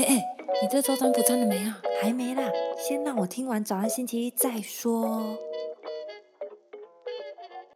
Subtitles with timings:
[0.00, 1.78] 哎哎，你这周占卜占了没啊？
[2.00, 5.38] 还没啦，先让我听完早安星期一再说。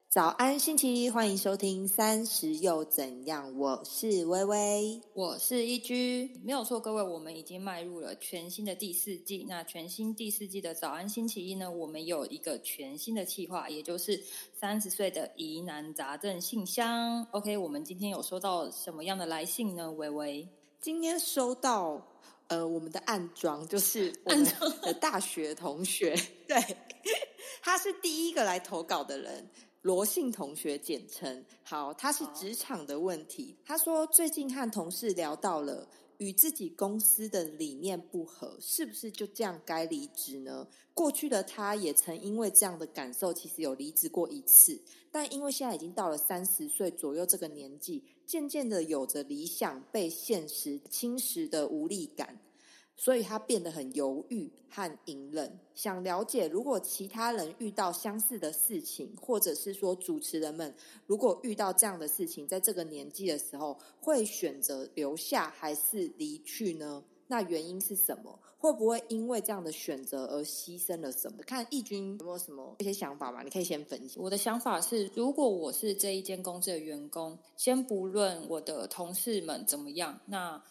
[0.08, 3.54] 早安星期一，欢迎收听三十又怎样？
[3.58, 9.44] 我是微微，我是一居，没有错，各位，我们已经迈入了全新的第四季。
[9.46, 14.18] 那全新第四季的早安星期一呢，我们有一个全新的计划，也就是
[14.54, 17.26] 三十岁的疑难杂症信箱。
[17.32, 19.92] OK，我们今天有收到什么样的来信呢？
[19.92, 20.48] 微微，
[20.84, 21.98] 今天收到
[22.48, 24.44] 呃，我们的暗装就是我们
[24.82, 26.14] 的大学同学，
[26.46, 26.58] 对，
[27.64, 29.48] 他是第一个来投稿的人。
[29.80, 33.56] 罗姓同学简称，好，他是职场的问题。
[33.64, 40.68] 他说最近和同事聊到了与自己公司的理念不合，是不是就这样该离职呢？
[40.92, 44.78] 过去的他也曾因为这样的感受，其实有离职过一次，
[45.10, 52.38] 但因为现在已经到了三十岁左右这个年纪，渐渐的有着理想被现实侵蚀的无力感。
[52.96, 60.72] 所以他变得很犹豫和隐忍，想了解如果其他人遇到相似的事情，或者是说主持人们
[61.04, 67.02] 如果遇到这样的事情，在这个年纪的时候，会选择留下还是离去呢？
[67.26, 68.38] 那原因是什么？
[68.58, 71.42] 会不会因为这样的选择而牺牲了什么？
[71.46, 73.42] 看义军有没有什么一些想法嘛？
[73.42, 74.18] 你可以先分析。
[74.18, 80.62] 我的想法是，如果我是这一间公司的员工，先不论我的同事们怎么样，那。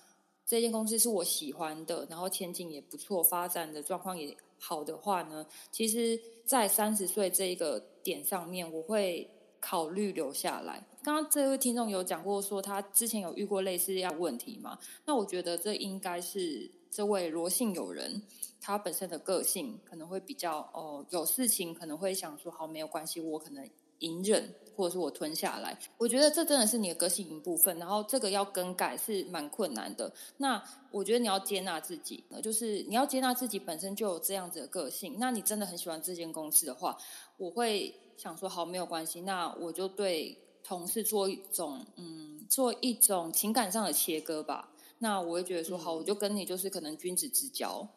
[0.45, 9.25] 这间公司是我喜欢的，然后前景也不错，发展的状况也好的话呢，其实，在三十岁这一个点上面，我会
[9.65, 10.85] 考虑留下来。
[11.01, 14.77] 刚刚这位听众有讲过说，他之前有遇过类似这样问题嘛？
[15.05, 18.21] 那我觉得这应该是这位罗姓友人
[18.59, 23.65] 他本身的个性可能会比较哦，有事情可能会想说，好没有关系，我可能。
[23.99, 27.77] 隐忍，或者是我吞下来，我觉得这真的是你的个性一部分。
[27.77, 30.11] 然后这个要更改是蛮困难的。
[30.37, 35.17] 那我觉得你要接纳自己，就是你要接纳自己本身就有这样子的个性。
[35.19, 36.97] 那你真的很喜欢这间公司的话，
[37.37, 39.21] 我会想说好没有关系。
[39.21, 44.71] 那我就对同事做一种嗯，做一种情感上的切割吧。
[44.99, 47.87] 那我会觉得说好，我就跟你就是可能君子之交。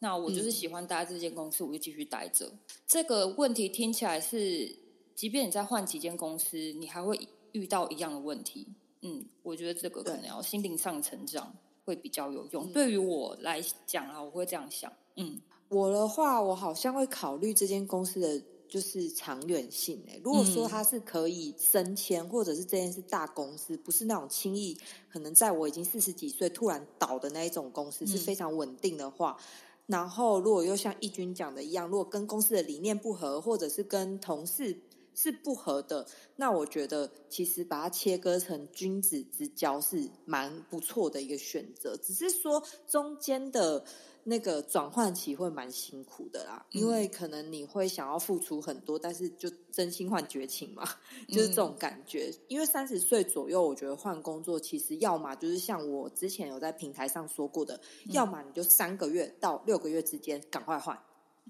[0.00, 2.52] 那我就是喜欢待在这间公司，我就继续待着。
[2.86, 4.85] 这个问题听起来是。
[5.16, 7.18] 即便你再换几间公司，你还会
[7.52, 8.68] 遇到一样的问题。
[9.00, 11.54] 嗯，我觉得这个可能要心灵上成长
[11.86, 12.70] 会比较有用。
[12.70, 14.92] 对于我来讲啊，我会这样想。
[15.16, 20.02] 嗯，我的话，我好像会考虑这间公司的就是长远性。
[20.06, 24.76] 诶，如果说它是可以升迁，或者是这件是大公司，不是那种轻易
[25.08, 29.38] 可能在我已经四十几岁突然倒的那一种公司，是非常稳定的话。
[29.86, 34.76] 然后，如果又像义军讲的一样，如果跟公司的理念不合，或者是跟同事。
[35.16, 36.06] 是不合的，
[36.36, 43.82] 那我觉得其实把它切割成君子之交是蛮不错的一个选择，只是说中间的
[44.24, 50.84] 那个转换期会蛮辛苦的啦，因为可能你会想要付出很多，但是就真心换绝情嘛，
[51.28, 52.30] 就是这种感觉。
[52.48, 61.00] 因为三十岁左右，我觉得换工作其实要么就是像我之前有在平台上说过的，要么你就三个月到六个月之间赶快换，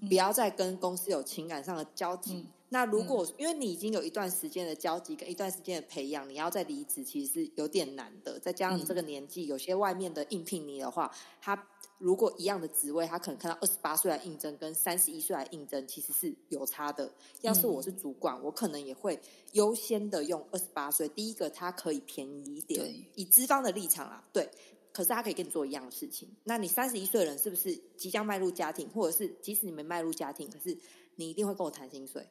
[0.07, 2.45] 不要再跟公司有情感上的交集。
[2.69, 8.37] 那如果因为你已经有一段时间的交集跟一段时间的培养，你要再离职其实是有点难的。
[8.39, 11.67] 再加上你这个年纪，有些外面的应聘你的话，他
[11.97, 17.11] 如果一样的职位，他可能看到二十八岁来应征，跟三十一岁来应征，其实是有差的。
[17.41, 19.19] 要是我是主管，我可能也会
[19.53, 21.07] 优先的用二十八岁。
[21.09, 24.49] 第一个，他可以便宜一点，以资方的立场啊，对。
[24.91, 26.27] 可是他可以跟你做一样的事情。
[26.43, 30.75] 那你三十一岁的人，是不是即将迈入家庭，或者是即使你没迈入家庭，可是
[31.15, 32.27] 你一定会跟我谈薪水？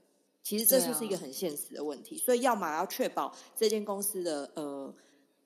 [0.47, 4.95] 其实这就是一个很现实的问题，所以要么要确保这间公司的呃，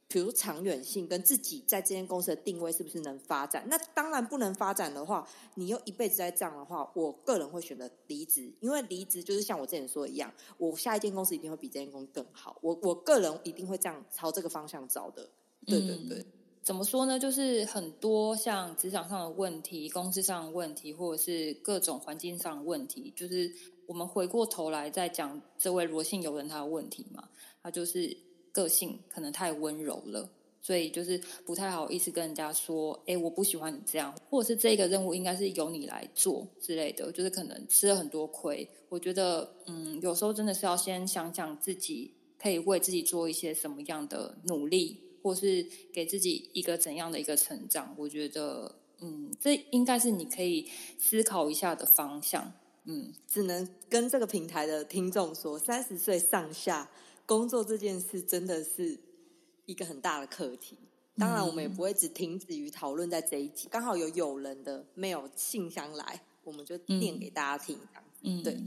[0.07, 3.67] 比如长远性跟自己在这间公司的定位是不是能发展。
[3.71, 12.59] 那当然不能发展的话，你又一辈子在这样的话，我个人会选择离职，因为离职就是像我之前说的一样，我下一间公司一定会比这间公司更好。
[12.61, 15.31] 我我个人一定会这样朝这个方向找的。
[15.65, 16.27] 对对对。
[16.63, 17.19] 怎么说呢？
[17.19, 23.51] 就是很多像职场上的问题、公司上的问题，或者是各种环境上的问题，就是
[23.91, 27.29] 我们回过头来再讲这位罗姓友人他的问题嘛。
[27.61, 28.17] 他就是
[28.53, 38.65] 个性可能太温柔了，所以就是不太好意思跟人家说：“哎，我不喜欢你这样，或者是这个任务应该是由你来做之类的。”就是可能吃了很多亏。
[38.89, 45.03] 我觉得，嗯，有时候真的是要先想想自己可以为自己做一些什么样的努力。
[45.23, 47.95] 或是给自己一个怎样的一个成长？
[47.99, 50.67] 我觉得，嗯，这应该是你可以
[50.99, 52.51] 思考一下的方向。
[52.85, 56.91] 嗯，只能跟这个平台的听众说，三十岁上下
[57.27, 58.99] 工作这件事真的是
[59.67, 60.77] 一个很大的课题。
[61.17, 63.69] 当然，我们也不会只停止于讨论在这一集。
[63.71, 67.79] 刚好有有人的没有信箱来，我们就念给大家听。
[68.23, 68.59] 嗯，对，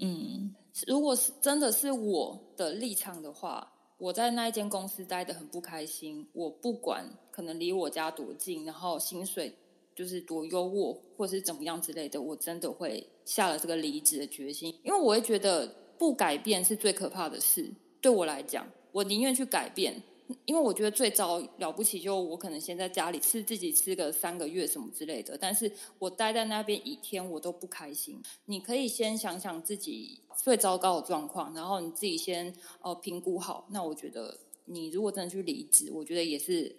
[0.00, 0.54] 嗯，
[0.86, 6.26] 如果是真的是我的立场的话，我在那一间公司待的很不开心。
[6.32, 9.54] 我不管可能离我家多近，然后薪水
[9.98, 14.72] 就是多优渥，或是怎么样之类的，我真的会下了这个离职的决心。
[14.84, 15.66] 因为我会觉得
[15.98, 17.68] 不改变是最可怕的事。
[18.00, 20.00] 对我来讲，我宁愿去改变。
[20.44, 28.22] 因为我觉得最早了不起，就我可能先在家里吃自己吃个三个月什么之类的，但是我待在那边一天我都不开心。
[28.44, 33.66] 你可以先想想自己最糟糕的状况，然后你自己先呃评估好。
[33.70, 36.76] 那我觉得你如果真的去离职，我觉得也是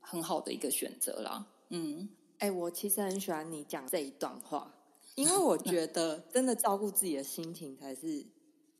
[0.00, 1.44] 很好的一个选择啦。
[1.70, 2.08] 嗯，
[2.42, 4.74] 哎，我其实很喜欢你讲这一段话，
[5.14, 8.26] 因为我觉得真的照顾自己的心情才是。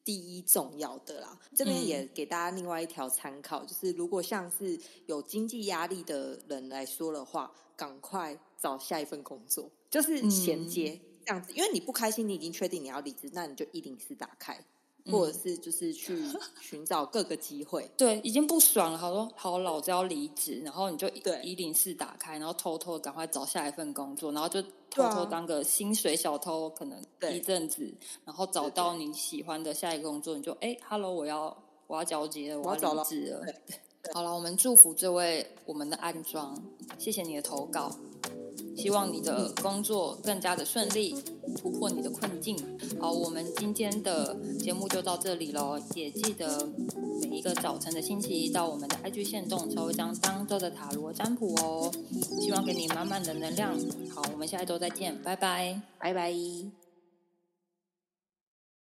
[0.04, 4.76] 第一重要的啦，这边也给大家另外一条参考，就是如果像是
[5.06, 11.52] 有经济压力的人来说的话，赶快找下一份工作，就是衔接这样子。
[11.52, 14.58] 因为你不开心，你已经确定你要离职，那你就一零四打开。
[15.10, 16.16] 或者是就是去
[16.60, 18.98] 寻找各个机会，对，已经不爽了。
[18.98, 27.02] 好多好老子要离职，然后你就对一零四打开，然后偷偷赶快找下一份工作，然后就偷偷当个薪水小偷，可能
[27.32, 27.92] 一阵子，
[28.24, 31.56] 然后找到你喜欢的下一个工作，你就哎，Hello，我要
[31.86, 33.44] 我要交接了，我要离职了。
[34.12, 36.60] 好了，我们祝福这位我们的安装，
[36.98, 37.96] 谢谢你的投稿。
[38.76, 41.14] 希望你的工作更加的顺利，
[41.56, 42.56] 突破你的困境。
[43.00, 46.68] 好，我们今天的节目就到这里喽，也记得
[47.20, 51.90] 每一个早晨的星期一到我们的 IG 线动抽一张当周的塔罗占卜哦，
[52.40, 53.74] 希望给你满满的能量。
[54.14, 56.81] 好，我们下一周再见，拜拜，拜拜。